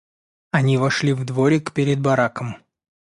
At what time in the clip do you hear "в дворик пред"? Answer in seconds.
1.13-1.99